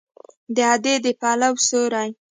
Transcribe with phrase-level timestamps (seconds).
[0.55, 2.09] د ادې د پلو سیوری